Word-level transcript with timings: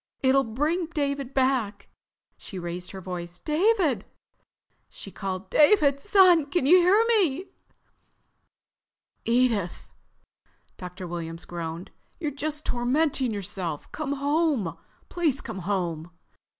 It'll 0.23 0.43
bring 0.43 0.87
David 0.87 1.31
back." 1.31 1.87
She 2.35 2.57
raised 2.57 2.89
her 2.89 3.01
voice. 3.01 3.37
"David!" 3.37 4.03
she 4.89 5.11
called. 5.11 5.51
"David, 5.51 5.99
son! 6.01 6.47
Can 6.47 6.65
you 6.65 6.77
hear 6.79 7.05
me?" 7.07 7.45
"Edith," 9.25 9.91
Dr. 10.75 11.05
Williams 11.05 11.45
groaned. 11.45 11.91
"You're 12.19 12.31
just 12.31 12.65
tormenting 12.65 13.31
yourself. 13.31 13.91
Come 13.91 14.13
home. 14.13 14.75
Please 15.09 15.39
come 15.39 15.59
home." 15.59 16.09